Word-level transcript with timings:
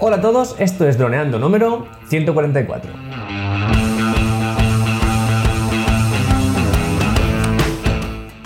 Hola 0.00 0.18
a 0.18 0.20
todos, 0.20 0.54
esto 0.60 0.86
es 0.86 0.96
Droneando 0.96 1.40
número 1.40 1.88
144. 2.06 2.92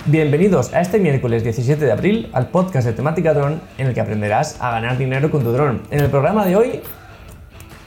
Bienvenidos 0.07 0.73
a 0.73 0.81
este 0.81 0.97
miércoles 0.97 1.43
17 1.43 1.85
de 1.85 1.91
abril 1.91 2.29
al 2.33 2.47
podcast 2.47 2.87
de 2.87 2.93
temática 2.93 3.35
dron 3.35 3.61
en 3.77 3.85
el 3.85 3.93
que 3.93 4.01
aprenderás 4.01 4.59
a 4.59 4.71
ganar 4.71 4.97
dinero 4.97 5.29
con 5.29 5.43
tu 5.43 5.51
dron. 5.51 5.83
En 5.91 5.99
el 5.99 6.09
programa 6.09 6.43
de 6.43 6.55
hoy, 6.55 6.81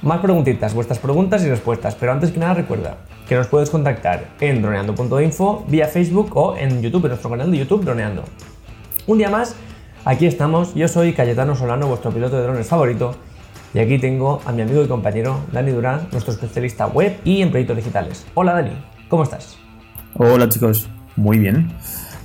más 0.01 0.21
preguntitas, 0.21 0.73
vuestras 0.73 1.01
preguntas 1.01 1.43
y 1.43 1.51
respuestas, 1.51 1.97
pero 1.97 2.13
antes 2.13 2.31
que 2.31 2.39
nada 2.39 2.55
recuerda 2.55 2.99
que 3.29 3.35
nos 3.35 3.49
puedes 3.49 3.69
contactar 3.69 4.29
en 4.39 4.63
droneando.info, 4.63 5.65
vía 5.67 5.89
Facebook 5.89 6.37
o 6.37 6.57
en 6.57 6.83
YouTube, 6.83 7.07
en 7.07 7.09
nuestro 7.09 7.31
canal 7.31 7.51
de 7.51 7.59
YouTube 7.59 7.85
Droneando. 7.85 8.23
Un 9.09 9.19
día 9.19 9.29
más, 9.29 9.57
aquí 10.05 10.27
estamos, 10.27 10.73
yo 10.77 10.87
soy 10.87 11.15
Cayetano 11.15 11.57
Solano, 11.57 11.89
vuestro 11.89 12.13
piloto 12.13 12.37
de 12.37 12.45
drones 12.45 12.69
favorito, 12.69 13.17
y 13.77 13.79
aquí 13.79 13.99
tengo 13.99 14.41
a 14.47 14.53
mi 14.53 14.63
amigo 14.63 14.83
y 14.83 14.89
compañero 14.89 15.41
Dani 15.53 15.71
Durán, 15.71 16.09
nuestro 16.11 16.33
especialista 16.33 16.87
web 16.87 17.19
y 17.25 17.43
en 17.43 17.51
proyectos 17.51 17.77
digitales. 17.77 18.25
Hola 18.33 18.55
Dani, 18.55 18.71
¿cómo 19.11 19.23
estás? 19.23 19.59
Hola 20.15 20.49
chicos, 20.49 20.89
muy 21.15 21.39
bien. 21.39 21.69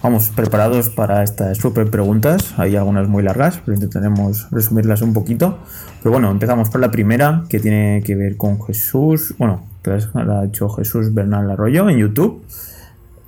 Vamos 0.02 0.30
preparados 0.30 0.88
para 0.88 1.24
estas 1.24 1.58
super 1.58 1.92
preguntas. 1.92 2.54
Hay 2.56 2.78
algunas 2.78 3.10
muy 3.10 3.22
largas, 3.22 3.60
pero 3.66 3.76
intentaremos 3.76 4.50
resumirlas 4.50 5.02
un 5.02 5.14
poquito. 5.14 5.60
Pero 6.02 6.14
bueno, 6.14 6.32
empezamos 6.32 6.70
por 6.70 6.80
la 6.80 6.90
primera, 6.90 7.44
que 7.50 7.60
tiene 7.60 8.02
que 8.06 8.16
ver 8.16 8.38
con 8.38 8.64
Jesús. 8.64 9.36
Bueno, 9.38 9.66
la 10.14 10.40
ha 10.40 10.46
hecho 10.46 10.70
Jesús 10.70 11.14
Bernal 11.14 11.52
Arroyo 11.52 11.90
en 11.90 11.98
YouTube. 11.98 12.46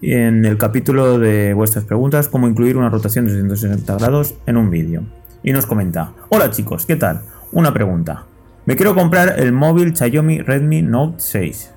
En 0.02 0.45
el 0.45 0.58
capítulo 0.58 1.20
de 1.20 1.53
vuestras 1.53 1.84
preguntas, 1.84 2.30
cómo 2.30 2.48
incluir 2.48 2.78
una 2.78 2.88
rotación 2.88 3.26
de 3.26 3.34
360 3.34 3.98
grados 3.98 4.36
en 4.45 4.55
un 4.55 4.70
vídeo. 4.70 5.03
Y 5.44 5.52
nos 5.52 5.66
comenta: 5.66 6.14
Hola 6.30 6.52
chicos, 6.52 6.86
¿qué 6.86 6.95
tal? 6.95 7.22
Una 7.54 7.72
pregunta. 7.72 8.26
Me 8.66 8.76
quiero 8.76 8.96
comprar 8.96 9.40
el 9.40 9.52
móvil 9.52 9.96
Xiaomi 9.96 10.42
Redmi 10.42 10.82
Note 10.82 11.18
6, 11.20 11.72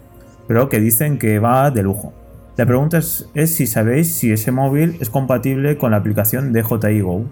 pero 0.49 0.71
que 0.71 0.80
dicen 0.80 1.18
que 1.18 1.38
va 1.38 1.71
de 1.71 1.83
lujo. 1.83 2.15
La 2.57 2.65
pregunta 2.65 2.96
es, 2.96 3.29
si 3.35 3.66
sabéis 3.66 4.15
si 4.15 4.33
ese 4.33 4.52
móvil 4.52 4.96
es 5.01 5.10
compatible 5.10 5.77
con 5.77 5.91
la 5.91 5.99
aplicación 5.99 6.55
DJI 6.55 7.02
Go. 7.02 7.27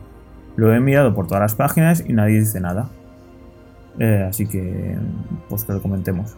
Lo 0.56 0.74
he 0.74 0.80
mirado 0.80 1.14
por 1.14 1.26
todas 1.26 1.40
las 1.40 1.54
páginas 1.54 2.04
y 2.06 2.12
nadie 2.12 2.40
dice 2.40 2.60
nada. 2.60 2.90
Eh, 3.98 4.26
así 4.28 4.46
que, 4.46 4.94
pues 5.48 5.64
que 5.64 5.72
lo 5.72 5.80
comentemos. 5.80 6.36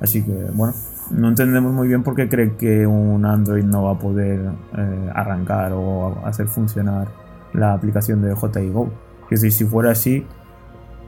Así 0.00 0.22
que, 0.22 0.32
bueno, 0.54 0.72
no 1.10 1.28
entendemos 1.28 1.74
muy 1.74 1.86
bien 1.86 2.02
por 2.02 2.14
qué 2.14 2.30
cree 2.30 2.56
que 2.56 2.86
un 2.86 3.26
Android 3.26 3.64
no 3.64 3.82
va 3.82 3.92
a 3.92 3.98
poder 3.98 4.40
eh, 4.78 5.10
arrancar 5.14 5.72
o 5.74 6.24
hacer 6.24 6.48
funcionar 6.48 7.08
la 7.52 7.74
aplicación 7.74 8.22
de 8.22 8.30
DJI 8.30 8.70
Go. 8.70 8.88
Es 9.30 9.42
decir, 9.42 9.52
si 9.52 9.64
fuera 9.66 9.90
así, 9.90 10.26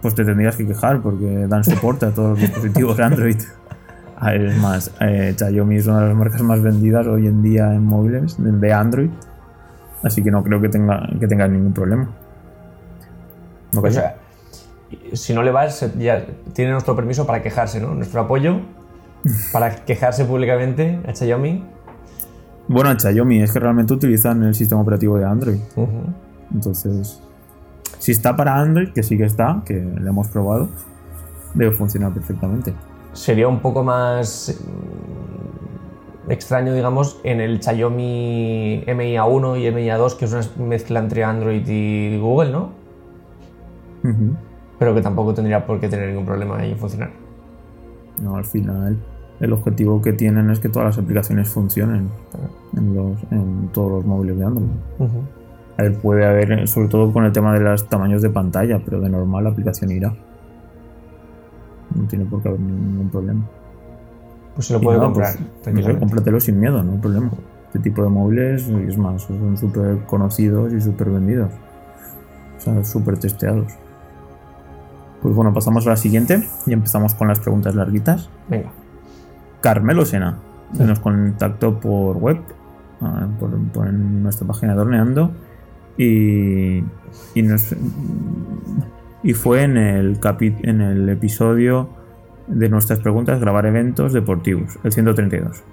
pues 0.07 0.15
te 0.15 0.25
tendrías 0.25 0.55
que 0.55 0.65
quejar 0.65 1.03
porque 1.03 1.49
dan 1.49 1.65
soporte 1.65 2.07
a 2.07 2.13
todos 2.13 2.31
los 2.31 2.39
dispositivos 2.39 3.01
Android. 3.01 3.39
Es 4.33 4.57
más, 4.59 4.93
eh, 5.01 5.35
Xiaomi 5.37 5.79
es 5.79 5.89
una 5.89 6.03
de 6.03 6.07
las 6.11 6.17
marcas 6.17 6.43
más 6.43 6.63
vendidas 6.63 7.09
hoy 7.09 7.27
en 7.27 7.43
día 7.43 7.75
en 7.75 7.83
móviles 7.83 8.37
de 8.39 8.73
Android. 8.73 9.11
Así 10.05 10.23
que 10.23 10.31
no 10.31 10.45
creo 10.45 10.61
que 10.61 10.69
tenga, 10.69 11.09
que 11.19 11.27
tenga 11.27 11.49
ningún 11.49 11.73
problema. 11.73 12.09
No 13.73 13.81
o 13.81 13.91
sea, 13.91 14.15
si 15.13 15.35
no 15.35 15.43
le 15.43 15.51
vas, 15.51 15.85
ya 15.99 16.25
tiene 16.53 16.71
nuestro 16.71 16.95
permiso 16.95 17.27
para 17.27 17.43
quejarse, 17.43 17.81
¿no? 17.81 17.93
Nuestro 17.93 18.21
apoyo 18.21 18.61
para 19.53 19.75
quejarse 19.75 20.25
públicamente 20.25 21.01
a 21.05 21.17
Xiaomi. 21.17 21.65
Bueno, 22.69 22.91
a 22.91 22.97
Xiaomi 22.97 23.43
es 23.43 23.51
que 23.51 23.59
realmente 23.59 23.93
utilizan 23.93 24.45
el 24.45 24.55
sistema 24.55 24.83
operativo 24.83 25.19
de 25.19 25.25
Android. 25.25 25.59
Entonces, 26.55 27.21
si 27.99 28.13
está 28.13 28.37
para 28.37 28.57
Android, 28.61 28.93
que 28.93 29.03
sí 29.03 29.17
que 29.17 29.25
está, 29.25 29.63
que 29.65 29.75
lo 29.75 30.09
hemos 30.09 30.29
probado, 30.29 30.69
debe 31.55 31.73
funcionar 31.73 32.13
perfectamente 32.13 32.75
sería 33.17 33.49
un 33.49 33.61
poco 33.61 33.83
más 33.83 34.61
mm, 36.27 36.31
extraño, 36.31 36.75
digamos, 36.75 37.21
en 37.25 37.41
el 37.41 37.63
Xiaomi 37.63 38.85
MIA1 38.87 39.61
y 39.61 39.75
MIA2, 39.75 40.17
que 40.17 40.25
es 40.27 40.33
una 40.33 40.67
mezcla 40.67 41.01
entre 41.01 41.25
Android 41.25 41.67
y 41.67 42.19
Google, 42.19 42.53
¿no? 42.53 42.87
Pero 44.79 44.95
que 44.95 45.01
tampoco 45.01 45.35
tendría 45.35 45.67
por 45.67 45.81
qué 45.81 45.89
tener 45.89 46.11
ningún 46.11 46.25
problema 46.25 46.59
ahí 46.59 46.71
en 46.71 46.79
funcionar. 46.79 47.11
No, 48.23 48.37
al 48.37 48.45
final 48.45 48.97
el 49.41 49.53
objetivo 49.53 50.01
que 50.01 50.13
tienen 50.13 50.49
es 50.51 50.61
que 50.61 50.69
todas 50.69 50.87
las 50.87 50.99
aplicaciones 50.99 51.49
funcionen 51.49 52.09
en, 52.77 53.69
todos 53.73 53.91
los 53.91 54.05
móviles 54.05 54.39
de 54.39 54.45
Android. 54.45 54.69
Puede 56.03 56.27
haber, 56.27 56.67
sobre 56.69 56.89
todo 56.89 57.13
con 57.13 57.25
el 57.25 57.33
tema 57.33 57.53
de 57.53 57.61
los 57.61 57.89
tamaños 57.89 58.23
de 58.23 58.31
pantalla, 58.31 58.81
pero 58.85 59.01
de 59.01 59.11
normal 59.11 59.45
la 59.45 59.51
aplicación 59.51 59.91
irá 59.91 60.15
no 61.97 62.07
tiene 62.07 62.25
por 62.25 62.43
qué 62.43 62.49
haber 62.49 62.61
ningún 62.61 63.09
problema. 63.11 63.47
Pues 64.55 64.67
se 64.67 64.75
lo 64.75 64.81
puede 64.81 64.99
comprar. 64.99 65.35
Pues, 65.63 65.99
cómpratelo 65.99 66.41
sin 66.41 66.61
miedo, 66.61 66.83
no 66.83 66.93
hay 66.93 66.99
problema. 66.99 67.31
Este 67.67 67.79
tipo 67.79 68.03
de 68.03 68.09
móviles, 68.09 68.69
es 68.69 68.97
más, 68.97 69.23
son 69.23 69.57
súper 69.57 69.99
conocidos 70.07 70.73
y 70.73 70.81
súper 70.81 71.11
vendidos. 71.11 71.53
O 72.57 72.61
sea, 72.61 72.85
súper 72.85 73.19
testeados. 73.19 73.73
Pues 75.21 75.35
bueno, 75.35 75.53
pasamos 75.53 75.87
a 75.87 75.91
la 75.91 75.97
siguiente 75.97 76.43
y 76.67 76.73
empezamos 76.73 77.15
con 77.15 77.29
las 77.29 77.41
preguntas 77.41 77.75
larguitas. 77.75 78.31
Venga. 78.49 78.71
Carmelo 79.61 80.05
Sena 80.05 80.39
se 80.75 80.85
nos 80.85 81.01
contactó 81.01 81.79
por 81.81 82.17
web, 82.17 82.39
por, 83.39 83.57
por 83.69 83.93
nuestra 83.93 84.47
página 84.47 84.75
de 84.75 84.81
Horneando 84.81 85.31
y, 85.97 86.79
y 87.35 87.43
nos 87.43 87.75
y 89.27 89.35
fue 89.35 89.65
en 89.65 89.77
el, 89.77 91.09
episodio 91.09 91.89
de 92.47 92.69
nuestras 92.69 93.01
preguntas 93.01 93.41
grabar 93.41 93.67
eventos 93.67 94.13
deportivos, 94.13 94.79
el 94.85 94.93
132. 94.93 95.65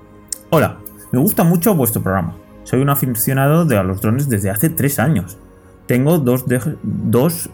Hola, 0.49 0.77
me 1.11 1.19
gusta 1.19 1.43
mucho 1.43 1.75
vuestro 1.75 2.01
programa. 2.01 2.35
Soy 2.63 2.81
un 2.81 2.89
aficionado 2.89 3.65
de 3.65 3.83
los 3.83 4.01
drones 4.01 4.27
desde 4.27 4.49
hace 4.49 4.69
3 4.69 4.97
años. 4.97 5.37
Tengo 5.85 6.17
dos, 6.17 6.45
dos 6.81 7.51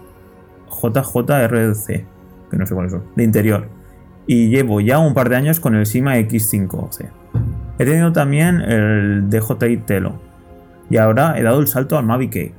JJRC, 0.69 2.05
que 2.49 2.57
no 2.57 2.65
sé 2.65 2.73
cuáles 2.73 2.93
son, 2.93 3.03
de 3.17 3.23
interior. 3.25 3.67
Y 4.25 4.47
llevo 4.47 4.79
ya 4.79 4.99
un 4.99 5.13
par 5.13 5.27
de 5.27 5.35
años 5.35 5.59
con 5.59 5.75
el 5.75 5.85
Sima 5.85 6.15
X5C. 6.15 7.09
He 7.77 7.83
tenido 7.83 8.13
también 8.13 8.61
el 8.61 9.29
DJI 9.29 9.77
Telo. 9.85 10.21
Y 10.89 10.95
ahora 10.95 11.37
he 11.37 11.43
dado 11.43 11.59
el 11.59 11.67
salto 11.67 11.97
al 11.97 12.05
Mavic. 12.05 12.53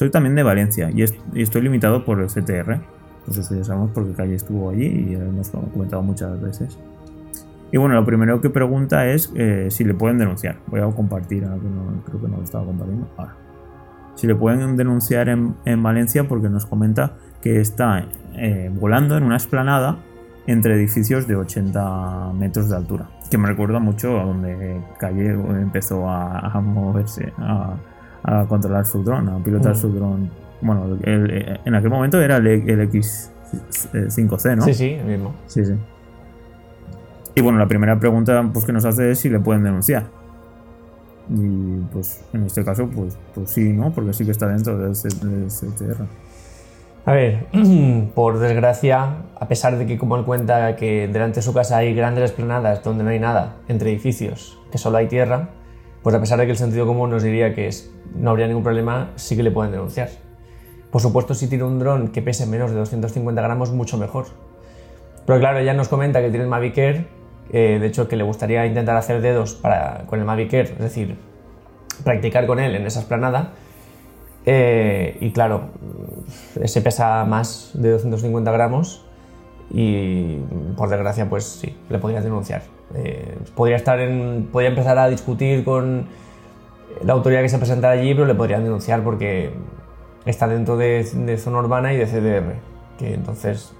Soy 0.00 0.08
también 0.08 0.34
de 0.34 0.42
Valencia 0.42 0.90
y, 0.90 1.02
estoy 1.02 1.60
limitado 1.60 2.06
por 2.06 2.22
el 2.22 2.28
CTR. 2.28 2.80
Pues 3.26 3.36
eso 3.36 3.54
ya 3.54 3.64
sabemos 3.64 3.90
porque 3.92 4.14
Calle 4.14 4.34
estuvo 4.34 4.70
allí 4.70 4.86
y 4.86 5.14
lo 5.14 5.26
hemos 5.26 5.50
comentado 5.50 6.00
muchas 6.00 6.40
veces. 6.40 6.78
Y 7.70 7.76
bueno, 7.76 7.96
lo 7.96 8.06
primero 8.06 8.40
que 8.40 8.48
pregunta 8.48 9.06
es 9.08 9.30
eh, 9.34 9.66
si 9.70 9.84
le 9.84 9.92
pueden 9.92 10.16
denunciar. 10.16 10.56
Voy 10.68 10.80
a 10.80 10.86
compartir, 10.86 11.42
creo 11.42 12.18
que 12.18 12.28
no 12.28 12.38
lo 12.38 12.42
estaba 12.42 12.64
compartiendo. 12.64 13.08
Ahora. 13.18 13.36
Si 14.14 14.26
le 14.26 14.34
pueden 14.34 14.74
denunciar 14.78 15.28
en, 15.28 15.82
Valencia 15.82 16.26
porque 16.26 16.48
nos 16.48 16.64
comenta 16.64 17.18
que 17.42 17.60
está 17.60 18.06
eh, 18.36 18.70
volando 18.72 19.18
en 19.18 19.24
una 19.24 19.36
esplanada 19.36 19.98
entre 20.46 20.76
edificios 20.76 21.28
de 21.28 21.36
80 21.36 22.32
metros 22.38 22.70
de 22.70 22.76
altura. 22.76 23.10
Que 23.30 23.36
me 23.36 23.48
recuerda 23.48 23.80
mucho 23.80 24.18
a 24.18 24.24
donde 24.24 24.80
Calle 24.98 25.32
empezó 25.32 26.08
a, 26.08 26.58
moverse, 26.62 27.34
a 27.36 27.74
controlar 28.48 28.86
su 28.86 29.02
dron, 29.02 29.28
a 29.28 29.38
pilotar 29.38 29.76
su 29.76 29.92
dron. 29.92 30.30
Bueno, 30.60 30.98
en 31.04 31.74
aquel 31.74 31.90
momento 31.90 32.20
era 32.20 32.36
el, 32.36 32.46
X5C, 32.46 34.56
¿no? 34.56 34.62
Sí, 34.62 34.74
sí, 34.74 34.90
el 34.90 35.06
mismo. 35.06 35.34
Sí, 35.46 35.64
sí. 35.64 35.74
Y 37.34 37.40
bueno, 37.40 37.58
la 37.58 37.66
primera 37.66 37.98
pregunta 37.98 38.48
pues, 38.52 38.64
que 38.64 38.72
nos 38.72 38.84
hace 38.84 39.12
es 39.12 39.20
si 39.20 39.28
le 39.28 39.40
pueden 39.40 39.62
denunciar. 39.62 40.04
Y 41.28 41.78
pues 41.92 42.24
en 42.32 42.44
este 42.44 42.64
caso, 42.64 42.88
pues, 42.88 43.16
pues 43.34 43.50
sí, 43.50 43.72
¿no? 43.72 43.92
Porque 43.92 44.12
sí 44.12 44.24
que 44.24 44.32
está 44.32 44.48
dentro 44.48 44.76
del 44.78 44.94
CTR. 44.94 46.04
A 47.06 47.12
ver, 47.12 47.46
por 48.14 48.38
desgracia, 48.38 49.16
a 49.38 49.48
pesar 49.48 49.78
de 49.78 49.86
que 49.86 49.96
como 49.96 50.16
él 50.16 50.24
cuenta 50.24 50.76
que 50.76 51.08
delante 51.08 51.36
de 51.36 51.42
su 51.42 51.54
casa 51.54 51.78
hay 51.78 51.94
grandes 51.94 52.24
esplanadas 52.24 52.82
donde 52.82 53.04
no 53.04 53.10
hay 53.10 53.20
nada, 53.20 53.56
entre 53.68 53.90
edificios, 53.90 54.58
que 54.70 54.78
solo 54.78 54.98
hay 54.98 55.08
tierra, 55.08 55.50
pues 56.02 56.14
a 56.14 56.20
pesar 56.20 56.38
de 56.38 56.46
que 56.46 56.52
el 56.52 56.58
sentido 56.58 56.86
común 56.86 57.10
nos 57.10 57.22
diría 57.22 57.54
que 57.54 57.70
no 58.14 58.30
habría 58.30 58.46
ningún 58.46 58.62
problema, 58.62 59.10
sí 59.16 59.36
que 59.36 59.42
le 59.42 59.50
pueden 59.50 59.72
denunciar. 59.72 60.08
Por 60.90 61.00
supuesto, 61.00 61.34
si 61.34 61.48
tiene 61.48 61.64
un 61.64 61.78
dron 61.78 62.08
que 62.08 62.22
pese 62.22 62.46
menos 62.46 62.70
de 62.70 62.78
250 62.78 63.40
gramos, 63.40 63.70
mucho 63.72 63.96
mejor. 63.96 64.26
Pero 65.26 65.38
claro, 65.38 65.58
ella 65.58 65.74
nos 65.74 65.88
comenta 65.88 66.20
que 66.20 66.30
tiene 66.30 66.44
el 66.44 66.50
Mavic 66.50 66.78
eh, 67.52 67.78
de 67.80 67.86
hecho 67.86 68.08
que 68.08 68.16
le 68.16 68.22
gustaría 68.22 68.64
intentar 68.66 68.96
hacer 68.96 69.20
dedos 69.20 69.54
para, 69.54 70.04
con 70.06 70.18
el 70.20 70.24
Mavic 70.24 70.52
es 70.54 70.78
decir, 70.78 71.16
practicar 72.04 72.46
con 72.46 72.58
él 72.58 72.74
en 72.74 72.86
esa 72.86 73.00
esplanada. 73.00 73.52
Eh, 74.46 75.18
y 75.20 75.32
claro, 75.32 75.70
ese 76.60 76.80
pesa 76.80 77.24
más 77.24 77.72
de 77.74 77.90
250 77.90 78.50
gramos 78.50 79.04
y 79.70 80.38
por 80.76 80.88
desgracia 80.88 81.28
pues 81.28 81.44
sí, 81.44 81.76
le 81.88 81.98
podría 81.98 82.20
denunciar. 82.20 82.62
Eh, 82.94 83.38
podría, 83.54 83.76
estar 83.76 84.00
en, 84.00 84.48
podría 84.50 84.70
empezar 84.70 84.98
a 84.98 85.08
discutir 85.08 85.64
con 85.64 86.06
la 87.04 87.12
autoridad 87.12 87.42
que 87.42 87.48
se 87.48 87.58
presenta 87.58 87.90
allí, 87.90 88.14
pero 88.14 88.26
le 88.26 88.34
podrían 88.34 88.64
denunciar 88.64 89.02
porque 89.02 89.52
está 90.24 90.48
dentro 90.48 90.76
de, 90.76 91.04
zona 91.38 91.58
urbana 91.58 91.92
y 91.92 91.96
de 91.96 92.06
CDR. 92.06 92.54
Que 92.98 93.14
entonces. 93.14 93.72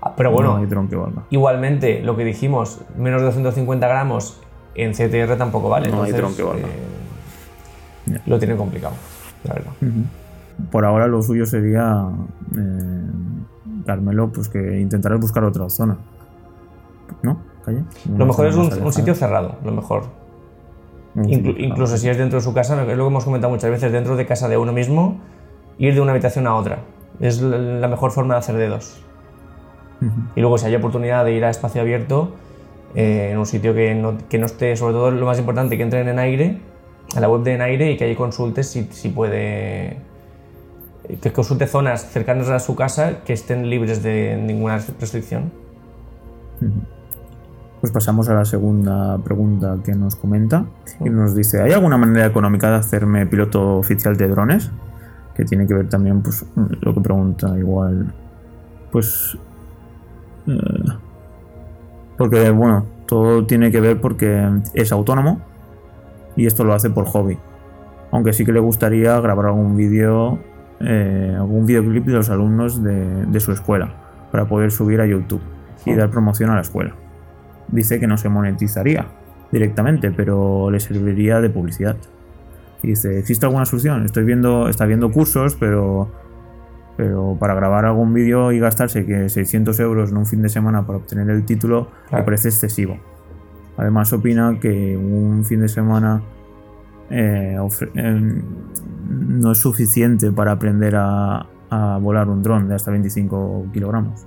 Ah, 0.00 0.14
Pero 0.16 0.30
bueno, 0.30 0.58
No 0.58 1.24
igualmente, 1.30 2.00
lo 2.02 2.16
que 2.16 2.24
dijimos, 2.24 2.80
menos 2.96 3.20
de 3.20 3.26
250 3.26 3.88
gramos 3.88 4.40
en 4.74 4.92
CTR 4.92 5.36
tampoco 5.36 5.68
vale. 5.68 5.90
No 5.90 6.02
hay 6.02 6.12
entonces, 6.12 6.46
eh. 6.46 8.20
Lo 8.26 8.38
tiene 8.38 8.56
complicado, 8.56 8.94
la 9.44 9.54
verdad. 9.54 9.72
Por 10.70 10.84
ahora 10.84 11.06
lo 11.06 11.22
suyo 11.22 11.44
sería, 11.44 12.06
eh, 12.56 13.10
Carmelo, 13.84 14.30
pues 14.32 14.48
que 14.48 14.80
intentaras 14.80 15.20
buscar 15.20 15.44
otra 15.44 15.68
zona. 15.68 15.96
¿No? 17.22 17.55
¿Calle? 17.66 17.82
Lo 18.16 18.24
mejor 18.24 18.46
es 18.46 18.54
un, 18.54 18.92
sitio 18.92 19.14
cerrado, 19.14 19.56
lo 19.64 19.72
mejor. 19.72 20.04
Inclu- 21.16 21.56
incluso 21.58 21.96
si 21.96 22.08
es 22.08 22.16
dentro 22.16 22.38
de 22.38 22.44
su 22.44 22.54
casa, 22.54 22.80
es 22.80 22.96
lo 22.96 23.04
que 23.04 23.08
hemos 23.08 23.24
comentado 23.24 23.52
muchas 23.52 23.70
veces, 23.70 23.90
dentro 23.90 24.16
de 24.16 24.24
casa 24.24 24.48
de 24.48 24.56
uno 24.56 24.72
mismo, 24.72 25.18
ir 25.78 25.94
de 25.94 26.00
una 26.00 26.12
habitación 26.12 26.46
a 26.46 26.54
otra. 26.54 26.78
Es 27.20 27.42
la 27.42 27.88
mejor 27.88 28.12
forma 28.12 28.34
de 28.34 28.38
hacer 28.38 28.56
dedos. 28.56 29.02
Ujú. 30.00 30.12
Y 30.36 30.40
luego 30.40 30.58
si 30.58 30.66
hay 30.66 30.74
oportunidad 30.76 31.24
de 31.24 31.32
ir 31.32 31.44
a 31.44 31.50
espacio 31.50 31.80
abierto, 31.80 32.34
eh, 32.94 33.30
en 33.32 33.38
un 33.38 33.46
sitio 33.46 33.74
que 33.74 33.94
no, 33.94 34.16
que 34.28 34.38
no 34.38 34.46
esté, 34.46 34.76
sobre 34.76 34.94
todo 34.94 35.10
lo 35.10 35.26
más 35.26 35.38
importante, 35.38 35.76
que 35.76 35.82
entren 35.82 36.06
en 36.08 36.18
aire, 36.18 36.60
a 37.16 37.20
la 37.20 37.28
web 37.28 37.42
de 37.42 37.54
en 37.54 37.62
aire 37.62 37.90
y 37.90 37.96
que 37.96 38.04
ahí 38.04 38.14
consultes 38.14 38.68
si, 38.68 38.84
si 38.92 39.08
puede... 39.08 39.98
Que 41.20 41.32
consulte 41.32 41.66
zonas 41.66 42.10
cercanas 42.10 42.48
a 42.48 42.58
su 42.58 42.74
casa 42.74 43.22
que 43.24 43.32
estén 43.32 43.70
libres 43.70 44.02
de 44.02 44.36
ninguna 44.36 44.78
restricción. 45.00 45.52
Pues 47.86 47.92
pasamos 47.92 48.28
a 48.28 48.34
la 48.34 48.44
segunda 48.44 49.16
pregunta 49.18 49.78
que 49.84 49.94
nos 49.94 50.16
comenta 50.16 50.64
y 51.04 51.08
nos 51.08 51.36
dice, 51.36 51.62
¿hay 51.62 51.70
alguna 51.70 51.96
manera 51.96 52.26
económica 52.26 52.68
de 52.68 52.78
hacerme 52.78 53.26
piloto 53.26 53.76
oficial 53.76 54.16
de 54.16 54.26
drones? 54.26 54.72
Que 55.36 55.44
tiene 55.44 55.68
que 55.68 55.74
ver 55.74 55.88
también, 55.88 56.20
pues, 56.20 56.44
lo 56.80 56.92
que 56.92 57.00
pregunta 57.00 57.56
igual, 57.56 58.12
pues... 58.90 59.38
eh, 60.48 60.88
porque, 62.18 62.50
bueno, 62.50 62.86
todo 63.06 63.46
tiene 63.46 63.70
que 63.70 63.80
ver 63.80 64.00
porque 64.00 64.50
es 64.74 64.90
autónomo 64.90 65.40
y 66.34 66.46
esto 66.46 66.64
lo 66.64 66.74
hace 66.74 66.90
por 66.90 67.04
hobby. 67.06 67.38
Aunque 68.10 68.32
sí 68.32 68.44
que 68.44 68.52
le 68.52 68.58
gustaría 68.58 69.20
grabar 69.20 69.46
algún 69.46 69.76
vídeo, 69.76 70.40
eh, 70.80 71.36
algún 71.38 71.66
videoclip 71.66 72.04
de 72.04 72.14
los 72.14 72.30
alumnos 72.30 72.82
de, 72.82 73.26
de 73.26 73.38
su 73.38 73.52
escuela 73.52 73.94
para 74.32 74.48
poder 74.48 74.72
subir 74.72 75.00
a 75.00 75.06
YouTube 75.06 75.42
y 75.84 75.94
dar 75.94 76.10
promoción 76.10 76.50
a 76.50 76.56
la 76.56 76.62
escuela 76.62 76.96
dice 77.68 78.00
que 78.00 78.06
no 78.06 78.16
se 78.18 78.28
monetizaría 78.28 79.06
directamente, 79.52 80.10
pero 80.10 80.70
le 80.70 80.80
serviría 80.80 81.40
de 81.40 81.50
publicidad. 81.50 81.96
Y 82.82 82.88
dice, 82.88 83.18
¿existe 83.18 83.46
alguna 83.46 83.64
solución? 83.64 84.04
Estoy 84.04 84.24
viendo, 84.24 84.68
está 84.68 84.86
viendo 84.86 85.10
cursos, 85.10 85.56
pero, 85.58 86.10
pero 86.96 87.36
para 87.38 87.54
grabar 87.54 87.84
algún 87.84 88.12
vídeo 88.12 88.52
y 88.52 88.58
gastarse 88.58 89.06
que 89.06 89.28
600 89.28 89.78
euros 89.80 90.10
en 90.10 90.18
un 90.18 90.26
fin 90.26 90.42
de 90.42 90.48
semana 90.48 90.86
para 90.86 90.98
obtener 90.98 91.30
el 91.30 91.44
título 91.44 91.88
Claro. 92.08 92.22
me 92.22 92.24
parece 92.24 92.48
excesivo. 92.48 92.98
Además 93.76 94.12
opina 94.12 94.58
que 94.60 94.96
un 94.96 95.44
fin 95.44 95.60
de 95.60 95.68
semana 95.68 96.22
eh, 97.10 97.56
eh, 97.94 98.42
no 99.08 99.52
es 99.52 99.58
suficiente 99.58 100.32
para 100.32 100.52
aprender 100.52 100.96
a, 100.96 101.46
a 101.70 101.98
volar 101.98 102.28
un 102.28 102.42
dron 102.42 102.68
de 102.68 102.74
hasta 102.74 102.90
25 102.90 103.66
kilogramos. 103.72 104.26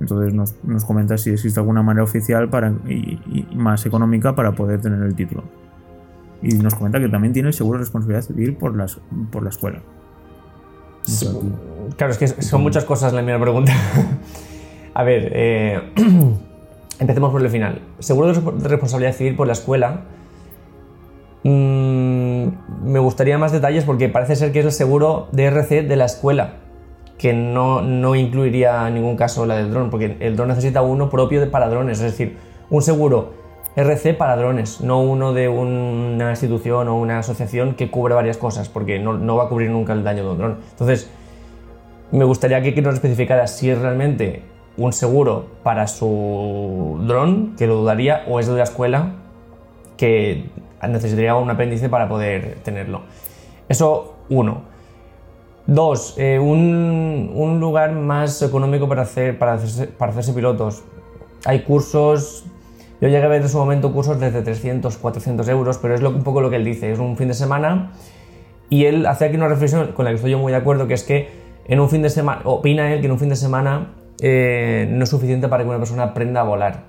Entonces 0.00 0.32
nos, 0.32 0.54
nos 0.64 0.84
comenta 0.84 1.18
si 1.18 1.30
existe 1.30 1.60
alguna 1.60 1.82
manera 1.82 2.04
oficial 2.04 2.48
para, 2.48 2.72
y, 2.88 3.20
y 3.26 3.54
más 3.54 3.84
económica 3.86 4.34
para 4.34 4.52
poder 4.52 4.80
tener 4.80 5.02
el 5.02 5.14
título. 5.14 5.44
Y 6.42 6.54
nos 6.54 6.74
comenta 6.74 6.98
que 6.98 7.08
también 7.08 7.32
tiene 7.32 7.48
el 7.48 7.54
seguro 7.54 7.78
de 7.78 7.84
responsabilidad 7.84 8.22
civil 8.22 8.54
por, 8.54 8.76
las, 8.76 8.98
por 9.30 9.42
la 9.42 9.50
escuela. 9.50 9.80
Sí, 11.02 11.28
Claro, 11.96 12.12
es 12.12 12.18
que 12.18 12.28
son 12.28 12.62
muchas 12.62 12.84
cosas 12.84 13.12
la 13.12 13.22
misma 13.22 13.40
pregunta. 13.40 13.72
A 14.94 15.02
ver, 15.02 15.32
eh, 15.34 15.80
empecemos 16.98 17.32
por 17.32 17.42
el 17.42 17.50
final. 17.50 17.80
Seguro 17.98 18.32
de 18.32 18.68
responsabilidad 18.68 19.14
civil 19.14 19.36
por 19.36 19.46
la 19.46 19.52
escuela. 19.52 20.02
Mm, 21.42 22.48
me 22.84 22.98
gustaría 22.98 23.38
más 23.38 23.52
detalles 23.52 23.84
porque 23.84 24.08
parece 24.08 24.36
ser 24.36 24.52
que 24.52 24.60
es 24.60 24.66
el 24.66 24.72
seguro 24.72 25.28
de 25.32 25.44
RC 25.44 25.82
de 25.82 25.96
la 25.96 26.04
escuela, 26.04 26.54
que 27.20 27.34
no, 27.34 27.82
no 27.82 28.14
incluiría 28.16 28.88
en 28.88 28.94
ningún 28.94 29.14
caso 29.14 29.44
la 29.44 29.56
del 29.56 29.70
dron, 29.70 29.90
porque 29.90 30.16
el 30.20 30.36
dron 30.36 30.48
necesita 30.48 30.80
uno 30.80 31.10
propio 31.10 31.38
de- 31.38 31.48
para 31.48 31.68
drones, 31.68 31.98
es 31.98 32.12
decir, 32.12 32.38
un 32.70 32.80
seguro 32.80 33.34
RC 33.76 34.14
para 34.14 34.36
drones, 34.36 34.80
no 34.80 35.02
uno 35.02 35.34
de 35.34 35.50
una 35.50 36.30
institución 36.30 36.88
o 36.88 36.96
una 36.98 37.18
asociación 37.18 37.74
que 37.74 37.90
cubre 37.90 38.14
varias 38.14 38.38
cosas, 38.38 38.70
porque 38.70 38.98
no, 38.98 39.18
no 39.18 39.36
va 39.36 39.44
a 39.44 39.48
cubrir 39.50 39.68
nunca 39.68 39.92
el 39.92 40.02
daño 40.02 40.24
de 40.24 40.30
un 40.30 40.38
dron. 40.38 40.56
Entonces, 40.70 41.10
me 42.10 42.24
gustaría 42.24 42.62
que 42.62 42.80
nos 42.80 42.94
especificara 42.94 43.46
si 43.46 43.68
es 43.68 43.78
realmente 43.78 44.42
un 44.78 44.94
seguro 44.94 45.44
para 45.62 45.88
su 45.88 46.98
dron, 47.06 47.54
que 47.58 47.66
lo 47.66 47.74
dudaría, 47.76 48.22
o 48.28 48.40
es 48.40 48.46
de 48.46 48.54
la 48.56 48.62
escuela, 48.62 49.12
que 49.98 50.48
necesitaría 50.88 51.34
un 51.36 51.50
apéndice 51.50 51.90
para 51.90 52.08
poder 52.08 52.56
tenerlo. 52.64 53.02
Eso, 53.68 54.14
uno. 54.30 54.69
Dos, 55.66 56.14
eh, 56.18 56.38
un, 56.38 57.30
un 57.34 57.60
lugar 57.60 57.92
más 57.92 58.42
económico 58.42 58.88
para, 58.88 59.02
hacer, 59.02 59.38
para, 59.38 59.54
hacerse, 59.54 60.32
pilotos. 60.32 60.82
Hay 61.44 61.60
cursos, 61.62 62.44
yo 63.00 63.08
llegué 63.08 63.22
a 63.24 63.28
ver 63.28 63.42
en 63.42 63.48
su 63.48 63.58
momento 63.58 63.92
cursos 63.92 64.18
desde 64.18 64.42
300, 64.42 64.96
400 64.96 65.48
euros, 65.48 65.78
pero 65.78 65.94
es 65.94 66.02
un 66.02 66.22
poco 66.22 66.40
lo 66.40 66.50
que 66.50 66.56
él 66.56 66.64
dice, 66.64 66.90
es 66.90 66.98
un 66.98 67.16
fin 67.16 67.28
de 67.28 67.34
semana 67.34 67.92
y 68.68 68.84
él 68.84 69.06
hace 69.06 69.26
aquí 69.26 69.36
una 69.36 69.48
reflexión 69.48 69.92
con 69.92 70.04
la 70.04 70.12
que 70.12 70.16
estoy 70.16 70.30
yo 70.30 70.38
muy 70.38 70.52
de 70.52 70.58
acuerdo, 70.58 70.86
que 70.86 70.94
es 70.94 71.02
que 71.02 71.28
en 71.66 71.80
un 71.80 71.90
fin 71.90 72.02
de 72.02 72.10
semana, 72.10 72.42
opina 72.44 72.92
él 72.92 73.00
que 73.00 73.06
en 73.06 73.12
un 73.12 73.18
fin 73.18 73.28
de 73.28 73.36
semana 73.36 73.94
eh, 74.20 74.88
no 74.90 75.04
es 75.04 75.10
suficiente 75.10 75.48
para 75.48 75.62
que 75.64 75.68
una 75.68 75.78
persona 75.78 76.04
aprenda 76.04 76.40
a 76.40 76.44
volar. 76.44 76.84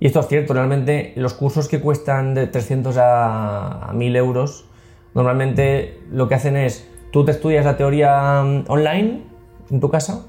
Y 0.00 0.06
esto 0.06 0.20
es 0.20 0.28
cierto, 0.28 0.54
realmente 0.54 1.12
los 1.16 1.34
cursos 1.34 1.68
que 1.68 1.80
cuestan 1.80 2.34
de 2.34 2.46
300 2.46 2.96
a, 2.98 3.90
a 3.90 3.92
1000 3.92 4.16
euros, 4.16 4.66
normalmente 5.14 6.00
lo 6.10 6.28
que 6.28 6.34
hacen 6.34 6.56
es, 6.56 6.88
tú 7.10 7.24
te 7.24 7.32
estudias 7.32 7.64
la 7.64 7.76
teoría 7.76 8.42
mm, 8.42 8.64
online 8.68 9.22
en 9.70 9.80
tu 9.80 9.90
casa 9.90 10.26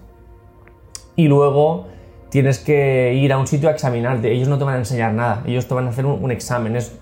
y 1.16 1.28
luego 1.28 1.88
tienes 2.30 2.60
que 2.60 3.14
ir 3.14 3.34
a 3.34 3.38
un 3.38 3.48
sitio 3.48 3.70
a 3.70 3.72
examinarte. 3.72 4.32
Ellos 4.32 4.48
no 4.48 4.58
te 4.58 4.64
van 4.64 4.76
a 4.76 4.78
enseñar 4.78 5.14
nada, 5.14 5.44
ellos 5.46 5.68
te 5.68 5.74
van 5.74 5.88
a 5.88 5.90
hacer 5.90 6.06
un, 6.06 6.32
examen. 6.32 6.76
Es, 6.76 6.98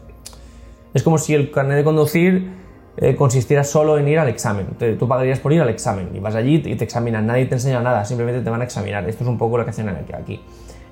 es 0.94 1.04
como 1.04 1.18
si 1.18 1.34
el 1.36 1.52
carnet 1.52 1.78
de 1.78 1.84
conducir 1.84 2.52
eh, 2.98 3.16
consistiera 3.16 3.64
solo 3.64 3.98
en 3.98 4.08
ir 4.08 4.20
al 4.20 4.30
examen. 4.30 4.68
Tú 4.98 5.08
pagarías 5.08 5.40
por 5.40 5.54
ir 5.54 5.62
al 5.62 5.70
examen 5.70 6.10
y 6.16 6.20
vas 6.20 6.36
allí 6.36 6.64
y 6.66 6.76
te 6.76 6.84
examinan. 6.84 7.28
Nadie 7.28 7.46
te 7.46 7.56
enseña 7.56 7.82
nada, 7.82 8.06
simplemente 8.06 8.42
te 8.42 8.50
van 8.50 8.62
a 8.62 8.64
examinar. 8.64 9.08
Esto 9.08 9.24
es 9.24 9.30
un 9.30 9.38
poco 9.38 9.58
lo 9.58 9.66
que 9.66 9.70
hacen 9.70 9.90
aquí. 9.90 10.42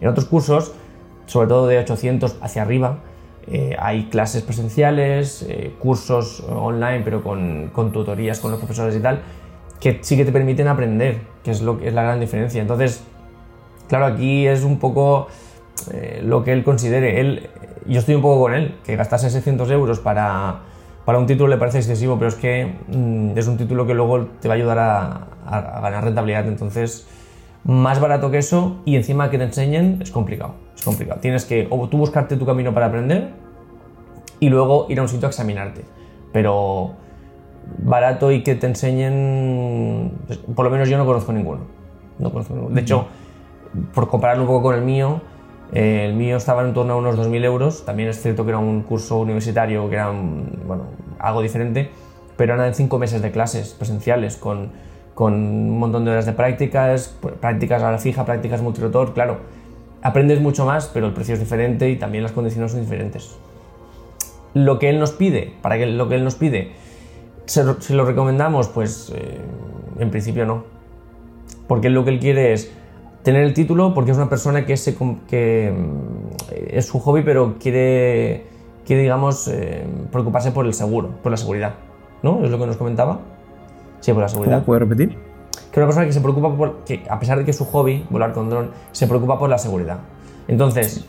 En 0.01 0.08
otros 0.08 0.25
cursos, 0.25 0.74
sobre 1.25 1.48
todo 1.48 1.68
de 1.68 1.80
800 1.80 2.38
hacia 2.42 2.62
arriba, 2.62 3.00
eh, 3.48 3.75
hay 3.80 4.06
clases 4.06 4.42
presenciales, 4.44 5.46
eh, 5.48 5.74
cursos 5.80 6.44
online, 6.50 7.02
pero 7.04 7.22
con, 7.24 7.72
tutorías 7.92 8.40
con 8.40 8.52
los 8.52 8.60
profesores 8.60 8.96
y 8.96 9.00
tal, 9.00 9.22
que 9.80 10.00
sí 10.02 10.18
que 10.18 10.25
te 10.25 10.32
permiten 10.32 10.68
aprender, 10.68 11.20
que 11.44 11.52
es, 11.52 11.62
lo, 11.62 11.78
que 11.78 11.88
es 11.90 11.94
la 11.94 12.04
gran 12.04 12.20
diferencia. 12.20 12.62
Entonces, 12.62 13.04
Claro, 13.88 14.06
aquí 14.08 14.48
es 14.48 14.64
un 14.64 14.80
poco 14.80 15.28
eh, 15.94 16.20
lo 16.25 16.44
que 16.44 16.54
él 16.54 16.64
considere. 16.64 17.20
Él, 17.20 17.50
yo 17.86 18.00
estoy 18.00 18.16
un 18.16 18.24
poco 18.24 18.42
con 18.42 18.56
él, 18.56 18.74
que 18.84 18.96
gastarse 18.96 19.30
600 19.30 19.70
euros 19.70 20.00
para, 20.00 20.62
para 21.06 21.20
un 21.20 21.28
título 21.28 21.50
le 21.50 21.58
parece 21.58 21.78
excesivo, 21.78 22.16
pero 22.18 22.30
es 22.30 22.34
que 22.36 22.74
mm, 22.88 23.38
es 23.38 23.46
un 23.48 23.58
título 23.58 23.86
que 23.86 23.94
luego 23.94 24.25
te 24.42 24.48
va 24.48 24.56
a 24.56 24.58
ayudar 24.58 24.80
a, 24.80 25.02
a- 25.46 25.78
a 25.78 25.82
ganar 25.82 26.04
rentabilidad. 26.04 26.48
Entonces, 26.48 27.06
más 27.65 28.00
barato 28.00 28.29
que 28.29 28.38
eso 28.38 28.77
y 28.86 28.95
encima 28.95 29.29
que 29.31 29.38
te 29.38 29.43
enseñen 29.43 30.00
es 30.01 30.12
complicado. 30.12 30.53
Es 30.75 30.84
complicado. 30.84 31.19
Tienes 31.19 31.45
que 31.45 31.67
o 31.69 31.89
tú 31.89 31.98
buscarte 31.98 32.38
tu 32.38 32.45
camino 32.45 32.74
para 32.74 32.86
aprender 32.86 33.31
y 34.39 34.50
luego 34.50 34.86
ir 34.89 35.00
a 35.00 35.01
un 35.01 35.10
sitio 35.10 35.27
a 35.27 35.29
examinarte. 35.29 35.84
Pero 36.31 36.91
barato 37.79 38.31
y 38.31 38.43
que 38.43 38.55
te 38.55 38.67
enseñen, 38.67 40.12
pues, 40.27 40.39
por 40.39 40.65
lo 40.65 40.72
menos 40.72 40.89
yo 40.89 40.98
no 40.98 41.05
conozco 41.05 41.34
ninguno. 41.34 41.62
No 42.19 42.31
conozco 42.31 42.53
ninguno. 42.53 42.75
De 42.75 42.81
hecho, 42.81 43.07
por 43.93 44.07
compararlo 44.07 44.43
un 44.43 44.48
poco 44.48 44.62
con 44.63 44.75
el 44.75 44.81
mío, 44.84 45.22
eh, 45.74 46.05
el 46.07 46.13
mío 46.13 46.38
estaba 46.38 46.62
en 46.62 46.74
torno 46.74 46.93
a 46.93 46.98
unos 46.98 47.17
2.000 47.17 47.43
euros. 47.45 47.84
También 47.84 48.10
es 48.10 48.22
cierto 48.22 48.43
que 48.43 48.50
era 48.50 48.60
un 48.60 48.84
curso 48.84 49.17
universitario, 49.17 49.89
que 49.89 49.95
era 49.95 50.12
bueno, 50.12 50.84
algo 51.17 51.41
diferente, 51.41 51.89
pero 52.38 52.53
eran 52.53 52.75
cinco 52.75 53.00
meses 53.00 53.24
de 53.24 53.31
clases 53.31 53.74
presenciales 53.74 54.38
con, 54.38 54.69
con 55.15 55.34
un 55.34 55.79
montón 55.79 56.05
de 56.05 56.12
horas 56.12 56.27
de 56.27 56.34
prácticas, 56.34 57.15
pr- 57.22 57.31
prácticas 57.34 57.81
a 57.81 57.91
la 57.91 57.98
fija, 57.98 58.24
prácticas 58.25 58.62
multirotor. 58.62 59.13
Claro, 59.13 59.38
aprendes 60.03 60.39
mucho 60.39 60.65
más, 60.65 60.88
pero 60.93 61.07
el 61.07 61.13
precio 61.13 61.34
es 61.34 61.39
diferente 61.39 61.89
y 61.89 61.95
también 61.95 62.22
las 62.22 62.31
condiciones 62.34 62.72
son 62.72 62.81
diferentes. 62.81 63.36
Lo 64.53 64.77
que 64.77 64.89
él 64.89 65.00
nos 65.00 65.12
pide, 65.12 65.53
para 65.63 65.77
que 65.77 65.88
lo 65.88 66.07
que 66.07 66.15
él 66.15 66.24
nos 66.24 66.36
pide, 66.36 66.74
¿se, 67.45 67.81
se 67.81 67.93
lo 67.95 68.05
recomendamos? 68.05 68.67
Pues 68.67 69.12
eh, 69.15 69.39
en 70.00 70.12
principio 70.12 70.45
no 70.45 70.75
porque 71.67 71.89
lo 71.89 72.03
que 72.03 72.12
él 72.12 72.19
quiere 72.19 72.53
es 72.53 72.72
tener 73.24 73.43
el 73.43 73.53
título 73.53 73.93
porque 73.95 74.12
es 74.12 74.17
una 74.17 74.29
persona 74.29 74.65
que, 74.67 74.77
se, 74.77 74.95
que 75.27 75.74
mm, 75.75 76.53
es 76.69 76.86
su 76.86 77.00
hobby 77.00 77.24
pero 77.24 77.55
quiere, 77.60 78.45
quiere 78.86 79.01
digamos, 79.03 79.48
eh, 79.48 79.84
preocuparse 80.12 80.51
por 80.51 80.65
el 80.67 80.74
seguro, 80.75 81.10
por 81.24 81.31
la 81.31 81.38
seguridad, 81.38 81.74
¿no? 82.22 82.43
¿Es 82.43 82.51
lo 82.51 82.60
que 82.60 82.67
nos 82.67 82.77
comentaba? 82.77 83.19
Sí, 84.06 84.14
por 84.14 84.22
la 84.22 84.30
seguridad. 84.30 84.64
¿Puedo 84.64 84.82
repetir? 84.82 85.18
que 85.72 85.80
una 85.80 85.88
persona 85.88 86.06
que 86.06 86.14
se 86.14 86.22
preocupa 86.22 86.56
por, 86.56 86.84
que 86.86 87.04
a 87.10 87.20
pesar 87.20 87.40
de 87.40 87.44
que 87.44 87.50
es 87.50 87.58
su 87.58 87.66
hobby, 87.66 88.06
volar 88.12 88.34
con 88.34 88.52
dron, 88.52 88.70
se 88.92 89.08
preocupa 89.08 89.40
por 89.40 89.50
la 89.50 89.58
seguridad. 89.58 89.98
Entonces, 90.48 91.06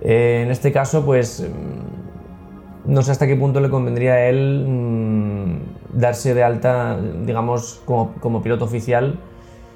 eh, 0.00 0.42
en 0.44 0.50
este 0.50 0.72
caso, 0.72 1.04
pues 1.04 1.46
mm, 1.48 2.92
no 2.92 3.02
sé 3.02 3.12
hasta 3.12 3.28
qué 3.28 3.36
punto 3.36 3.60
le 3.60 3.70
convendría 3.70 4.14
a 4.14 4.26
él 4.26 4.66
mm, 4.68 5.98
darse 6.00 6.34
de 6.34 6.42
alta, 6.42 6.98
digamos, 7.24 7.80
como, 7.84 8.12
como, 8.20 8.42
piloto 8.42 8.64
oficial. 8.64 9.20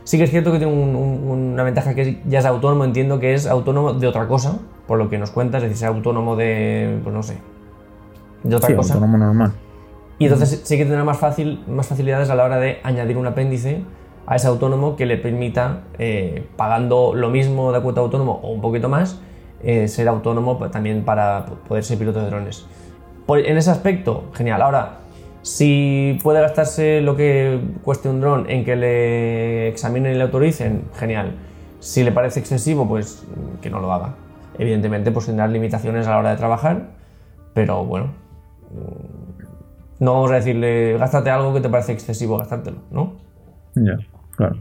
Sí 0.03 0.19
que 0.19 0.25
es 0.25 0.31
cierto 0.31 0.51
que 0.51 0.59
tiene 0.59 0.75
una 0.75 1.63
ventaja 1.63 1.95
que 1.95 2.21
ya 2.27 2.41
es 2.41 2.47
autónomo, 2.47 2.83
entiendo 2.83 3.21
que 3.21 3.35
es 3.35 3.47
autónomo 3.47 3.93
de 3.93 4.09
otra 4.09 4.27
cosa, 4.27 4.59
por 4.89 4.99
lo 4.99 5.09
que 5.09 5.19
nos 5.19 5.31
cuentas, 5.31 5.63
es 5.63 5.69
decir, 5.69 5.87
es 5.87 5.95
autónomo 5.95 6.35
de, 6.35 6.99
pues 7.05 7.15
no 7.15 7.23
sé, 7.23 7.39
de 8.43 8.57
otra 8.57 8.71
sí, 8.71 8.75
cosa. 8.75 8.95
autónomo 8.95 9.19
normal. 9.19 9.53
Y 10.21 10.27
entonces 10.27 10.61
sí 10.65 10.77
que 10.77 10.85
tendrá 10.85 11.03
más, 11.03 11.17
fácil, 11.17 11.65
más 11.67 11.87
facilidades 11.87 12.29
a 12.29 12.35
la 12.35 12.45
hora 12.45 12.59
de 12.59 12.79
añadir 12.83 13.17
un 13.17 13.27
apéndice 13.27 13.83
a 14.27 14.37
ese 14.37 14.49
autónomo 14.49 14.95
que 14.95 15.07
le 15.07 15.17
permita, 15.17 15.85
eh, 15.99 16.47
pagando 16.57 17.15
lo 17.15 17.31
mismo 17.31 17.73
de 17.73 17.81
cuota 17.81 18.03
autónomo 18.03 18.39
o 18.43 18.53
un 18.53 18.61
poquito 18.61 18.91
más, 18.91 19.19
eh, 19.63 19.89
ser 19.89 20.09
autónomo 20.09 20.59
también 20.69 21.07
para 21.07 21.47
poder 21.67 21.85
ser 21.85 21.97
piloto 21.97 22.21
de 22.21 22.27
drones. 22.27 22.67
en 23.29 23.57
ese 23.57 23.71
aspecto, 23.71 24.25
genial. 24.35 24.61
Ahora, 24.61 24.99
si 25.41 26.19
puede 26.23 26.43
gastarse 26.43 27.01
lo 27.01 27.17
que 27.17 27.59
cueste 27.83 28.11
un 28.11 28.21
dron 28.21 28.51
en 28.51 28.67
que 28.67 28.77
le 28.77 29.69
examinen 29.69 30.13
y 30.13 30.17
le 30.17 30.25
autoricen, 30.25 30.85
genial. 30.99 31.39
Si 31.79 32.03
le 32.03 32.13
parece 32.13 32.41
excesivo, 32.41 32.87
pues 32.87 33.25
que 33.63 33.71
no 33.71 33.81
lo 33.81 33.91
haga. 33.91 34.17
Evidentemente, 34.59 35.13
pues 35.13 35.25
tendrá 35.25 35.47
limitaciones 35.49 36.07
a 36.07 36.11
la 36.11 36.19
hora 36.19 36.31
de 36.33 36.37
trabajar, 36.37 36.91
pero 37.55 37.87
bueno, 37.87 38.09
no 40.01 40.15
vamos 40.15 40.33
a 40.33 40.37
decirle, 40.37 40.97
gástate 40.99 41.31
algo 41.31 41.55
que 41.55 41.61
te 41.61 41.69
parece 41.69 41.93
excesivo 41.93 42.39
gastártelo, 42.39 42.79
¿no? 42.91 43.17
Ya, 43.75 43.99
claro. 44.35 44.57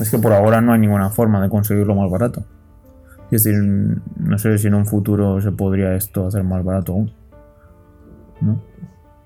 Es 0.00 0.10
que 0.10 0.18
por 0.18 0.32
ahora 0.32 0.60
no 0.60 0.72
hay 0.72 0.80
ninguna 0.80 1.10
forma 1.10 1.42
de 1.42 1.48
conseguirlo 1.48 1.94
más 1.94 2.10
barato. 2.10 2.44
Es 3.30 3.44
decir, 3.44 3.60
no 4.16 4.38
sé 4.38 4.56
si 4.58 4.68
en 4.68 4.74
un 4.74 4.86
futuro 4.86 5.40
se 5.40 5.52
podría 5.52 5.94
esto 5.94 6.26
hacer 6.26 6.44
más 6.44 6.64
barato 6.64 6.92
aún. 6.92 7.12
¿No? 8.40 8.62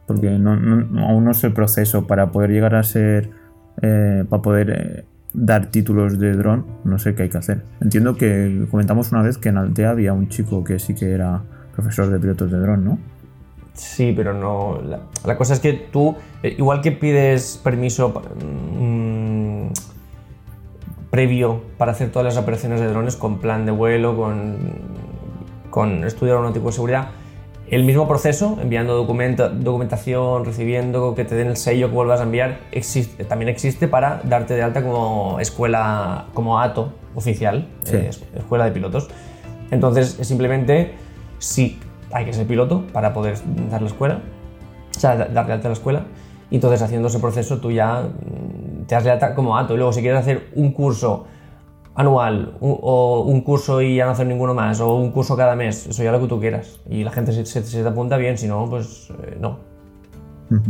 Porque 0.06 0.28
aún 0.28 1.24
no 1.24 1.30
es 1.30 1.44
el 1.44 1.52
proceso 1.52 2.06
para 2.06 2.32
poder 2.32 2.50
llegar 2.50 2.74
a 2.74 2.82
ser. 2.82 3.30
Eh, 3.80 4.24
para 4.28 4.42
poder 4.42 4.70
eh, 4.70 5.04
dar 5.32 5.66
títulos 5.66 6.18
de 6.18 6.32
dron, 6.34 6.66
no 6.84 6.98
sé 6.98 7.14
qué 7.14 7.24
hay 7.24 7.28
que 7.28 7.38
hacer. 7.38 7.62
Entiendo 7.80 8.16
que 8.16 8.66
comentamos 8.70 9.12
una 9.12 9.22
vez 9.22 9.38
que 9.38 9.50
en 9.50 9.58
Altea 9.58 9.90
había 9.90 10.12
un 10.12 10.28
chico 10.28 10.64
que 10.64 10.78
sí 10.78 10.94
que 10.94 11.12
era 11.12 11.42
profesor 11.74 12.10
de 12.10 12.18
pilotos 12.18 12.50
de 12.50 12.58
dron, 12.58 12.84
¿no? 12.84 12.98
Sí, 13.74 14.12
pero 14.14 14.34
no. 14.34 14.80
La, 15.24 15.36
cosa 15.36 15.54
es 15.54 15.60
que 15.60 15.72
tú, 15.72 16.16
eh, 16.42 16.54
igual 16.58 16.82
que 16.82 16.92
pides 16.92 17.58
permiso 17.62 18.10
mm, 18.10 19.68
previo 21.10 21.62
para 21.78 21.92
hacer 21.92 22.10
todas 22.10 22.24
las 22.24 22.42
operaciones 22.42 22.80
de 22.80 22.88
drones 22.88 23.16
con 23.16 23.38
plan 23.38 23.64
de 23.64 23.72
vuelo, 23.72 24.16
con, 24.16 24.58
con 25.70 26.04
estudio 26.04 26.34
aeronáutico 26.34 26.66
de 26.66 26.72
seguridad, 26.72 27.08
el 27.72 27.84
mismo 27.84 28.06
proceso, 28.06 28.58
enviando 28.60 28.94
documentación, 28.94 30.44
recibiendo, 30.44 31.14
que 31.14 31.24
te 31.24 31.34
den 31.34 31.48
el 31.48 31.56
sello 31.56 31.88
que 31.88 31.94
vuelvas 31.94 32.20
a 32.20 32.24
enviar, 32.24 32.58
existe, 32.70 33.24
también 33.24 33.48
existe 33.48 33.88
para 33.88 34.20
darte 34.24 34.52
de 34.54 34.62
alta 34.62 34.82
como 34.82 35.40
escuela, 35.40 36.26
como 36.34 36.60
ATO 36.60 36.92
oficial, 37.14 37.68
eh, 37.90 38.10
escuela 38.36 38.66
de 38.66 38.72
pilotos. 38.72 39.08
Entonces, 39.70 40.18
es 40.20 40.28
simplemente 40.28 40.92
si 41.38 41.80
hay 42.12 42.24
que 42.24 42.32
ser 42.32 42.46
piloto 42.46 42.86
para 42.92 43.12
poder 43.12 43.38
dar 43.70 43.82
la 43.82 43.88
escuela, 43.88 44.20
o 44.94 45.00
sea, 45.00 45.16
darle 45.16 45.52
alta 45.52 45.68
a 45.68 45.70
la 45.70 45.74
escuela. 45.74 46.04
Y 46.50 46.56
entonces 46.56 46.82
haciendo 46.82 47.08
ese 47.08 47.18
proceso 47.18 47.58
tú 47.58 47.70
ya 47.70 48.02
mm, 48.02 48.84
te 48.86 48.94
das 48.94 49.04
de 49.04 49.10
alta 49.10 49.34
como 49.34 49.56
ato. 49.56 49.74
Y 49.74 49.78
luego 49.78 49.92
si 49.92 50.02
quieres 50.02 50.20
hacer 50.20 50.50
un 50.54 50.72
curso 50.72 51.26
anual 51.94 52.56
o 52.60 53.24
un 53.26 53.42
curso 53.42 53.82
y 53.82 53.96
ya 53.96 54.06
no 54.06 54.12
hacer 54.12 54.26
ninguno 54.26 54.54
más 54.54 54.80
o 54.80 54.94
un 54.94 55.10
curso 55.12 55.36
cada 55.36 55.54
mes, 55.56 55.86
eso 55.86 56.02
ya 56.02 56.12
lo 56.12 56.20
que 56.20 56.26
tú 56.26 56.40
quieras. 56.40 56.80
Y 56.88 57.04
la 57.04 57.10
gente 57.10 57.32
se, 57.32 57.44
se, 57.44 57.82
te 57.82 57.88
apunta 57.88 58.16
bien, 58.16 58.38
si 58.38 58.46
no, 58.48 58.66
pues 58.68 59.10
eh, 59.22 59.36
no. 59.40 59.58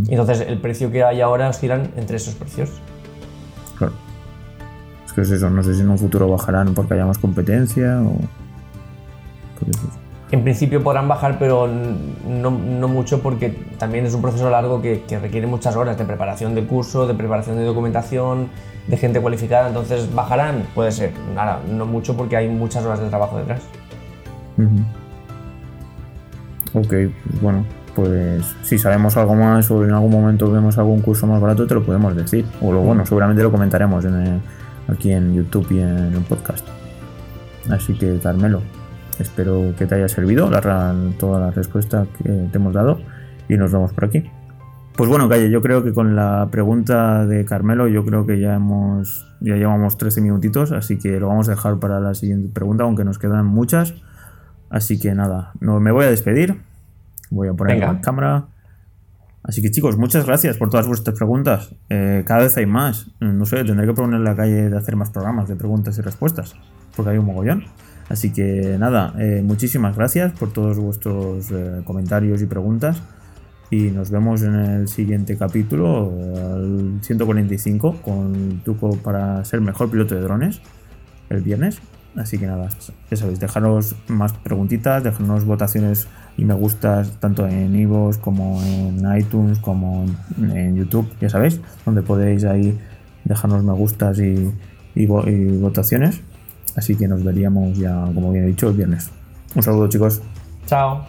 Entonces 0.08 0.40
el 0.42 0.61
precio 0.61 0.92
que 0.92 1.02
hay 1.02 1.20
ahora 1.20 1.49
oscilan 1.49 1.90
entre 1.96 2.16
esos 2.16 2.34
precios. 2.34 2.70
Claro. 3.76 3.92
Es 5.04 5.12
que 5.12 5.22
es 5.22 5.30
eso, 5.30 5.50
no 5.50 5.62
sé 5.62 5.75
si 5.75 5.80
en 5.80 5.90
un 5.90 5.99
futuro 5.99 6.28
bajarán 6.28 6.75
porque 6.75 6.94
haya 6.94 7.06
más 7.06 7.18
competencia 7.18 8.00
o... 8.00 8.16
En 10.32 10.42
principio 10.42 10.82
podrán 10.82 11.08
bajar, 11.08 11.38
pero 11.38 11.68
no, 11.68 12.50
mucho 12.50 13.20
porque 13.20 13.50
también 13.78 14.06
es 14.06 14.14
un 14.14 14.22
proceso 14.22 14.48
largo 14.48 14.80
que, 14.80 15.02
requiere 15.20 15.46
muchas 15.46 15.76
horas 15.76 15.98
de 15.98 16.06
preparación 16.06 16.54
de 16.54 16.64
curso, 16.64 17.06
de 17.06 17.12
preparación 17.12 17.58
de 17.58 17.64
documentación, 17.64 18.48
de 18.86 18.96
gente 18.96 19.20
cualificada. 19.20 19.68
Entonces, 19.68 20.12
¿bajarán? 20.14 20.64
Puede 20.74 20.90
ser. 20.90 21.12
Nada, 21.34 21.60
no 21.70 21.84
mucho 21.84 22.16
porque 22.16 22.38
hay 22.38 22.48
muchas 22.48 22.82
horas 22.82 23.00
de 23.00 23.10
trabajo 23.10 23.36
detrás. 23.36 23.60
Ok, 26.72 26.94
bueno, 27.42 27.66
pues 27.94 28.56
si 28.62 28.78
sabemos 28.78 29.14
algo 29.18 29.34
más 29.34 29.70
o 29.70 29.84
en 29.84 29.92
algún 29.92 30.12
momento 30.12 30.50
vemos 30.50 30.78
algún 30.78 31.02
curso 31.02 31.26
más 31.26 31.42
barato, 31.42 31.66
te 31.66 31.74
lo 31.74 31.84
podemos 31.84 32.16
decir. 32.16 32.46
O 32.62 32.72
lo 32.72 32.80
bueno, 32.80 33.04
seguramente 33.04 33.42
lo 33.42 33.52
comentaremos 33.52 34.06
aquí 34.88 35.12
en 35.12 35.34
YouTube 35.34 35.66
y 35.72 35.80
en 35.80 36.14
el 36.14 36.22
podcast. 36.22 36.66
Así 37.70 37.92
que, 37.92 38.18
Carmelo, 38.18 38.62
Espero 39.22 39.74
que 39.78 39.86
te 39.86 39.94
haya 39.94 40.08
servido 40.08 40.50
toda 41.18 41.40
la 41.40 41.50
respuesta 41.50 42.06
que 42.18 42.48
te 42.50 42.58
hemos 42.58 42.74
dado 42.74 43.00
y 43.48 43.56
nos 43.56 43.72
vemos 43.72 43.92
por 43.92 44.04
aquí. 44.04 44.30
Pues 44.96 45.08
bueno, 45.08 45.28
Calle, 45.28 45.50
yo 45.50 45.62
creo 45.62 45.82
que 45.82 45.94
con 45.94 46.14
la 46.14 46.48
pregunta 46.50 47.24
de 47.24 47.46
Carmelo, 47.46 47.88
yo 47.88 48.04
creo 48.04 48.26
que 48.26 48.38
ya 48.38 48.54
hemos 48.54 49.26
ya 49.40 49.56
llevamos 49.56 49.96
13 49.96 50.20
minutitos, 50.20 50.70
así 50.72 50.98
que 50.98 51.18
lo 51.18 51.28
vamos 51.28 51.48
a 51.48 51.52
dejar 51.52 51.78
para 51.78 51.98
la 51.98 52.14
siguiente 52.14 52.50
pregunta, 52.52 52.84
aunque 52.84 53.04
nos 53.04 53.18
quedan 53.18 53.46
muchas. 53.46 53.94
Así 54.70 54.98
que 54.98 55.14
nada, 55.14 55.52
no, 55.60 55.80
me 55.80 55.92
voy 55.92 56.04
a 56.04 56.10
despedir. 56.10 56.60
Voy 57.30 57.48
a 57.48 57.54
poner 57.54 57.78
la 57.78 58.00
cámara. 58.00 58.44
Así 59.42 59.62
que 59.62 59.70
chicos, 59.70 59.96
muchas 59.96 60.26
gracias 60.26 60.56
por 60.58 60.70
todas 60.70 60.86
vuestras 60.86 61.16
preguntas. 61.16 61.74
Eh, 61.88 62.22
cada 62.26 62.42
vez 62.42 62.56
hay 62.56 62.66
más. 62.66 63.10
No 63.20 63.46
sé, 63.46 63.64
tendré 63.64 63.86
que 63.86 63.94
poner 63.94 64.20
la 64.20 64.36
calle 64.36 64.68
de 64.68 64.76
hacer 64.76 64.96
más 64.96 65.10
programas 65.10 65.48
de 65.48 65.56
preguntas 65.56 65.98
y 65.98 66.02
respuestas, 66.02 66.54
porque 66.94 67.12
hay 67.12 67.18
un 67.18 67.26
mogollón. 67.26 67.64
Así 68.12 68.31
que 68.31 68.76
nada, 68.78 69.14
eh, 69.19 69.40
muchísimas 69.42 69.97
gracias 69.97 70.33
por 70.33 70.52
todos 70.52 70.78
vuestros 70.78 71.50
eh, 71.50 71.81
comentarios 71.83 72.42
y 72.42 72.47
preguntas. 72.47 73.00
Y 73.71 73.85
nos 73.85 74.11
vemos 74.11 74.42
en 74.42 74.54
el 74.54 74.88
siguiente 74.88 75.38
capítulo, 75.38 76.12
el 76.59 76.99
145, 77.00 78.02
con 78.02 78.61
truco 78.64 78.99
para 78.99 79.42
ser 79.47 79.62
mejor 79.62 79.90
piloto 79.90 80.14
de 80.14 80.21
drones, 80.21 80.61
el 81.31 81.40
viernes. 81.40 81.81
Así 82.14 82.37
que 82.37 82.47
nada, 82.47 82.69
ya 83.11 83.16
sabéis, 83.16 83.40
dejaros 83.40 83.97
más 84.09 84.35
preguntitas, 84.35 85.02
dejarnos 85.02 85.47
votaciones 85.47 86.07
y 86.37 86.45
me 86.45 86.52
gustas 86.52 87.19
tanto 87.19 87.49
en 87.49 87.75
Ivos 87.75 88.19
como 88.19 88.62
en 88.62 89.02
iTunes 89.16 89.59
como 89.59 90.04
en, 90.38 90.76
YouTube, 90.76 91.09
ya 91.19 91.31
sabéis, 91.31 91.62
donde 91.87 92.02
podéis 92.02 92.45
ahí 92.45 92.78
dejarnos 93.25 93.64
me 93.64 93.73
gustas 93.73 94.19
y 94.19 95.07
votaciones. 95.07 96.21
Así 96.76 96.96
que 96.96 97.06
nos 97.06 97.22
veríamos 97.22 97.76
ya, 97.76 98.04
como 98.14 98.32
bien 98.32 98.44
he 98.44 98.48
dicho, 98.48 98.68
el 98.68 98.74
viernes. 98.74 99.10
Un 99.54 99.62
saludo 99.62 99.88
chicos. 99.88 100.22
Chao. 100.66 101.04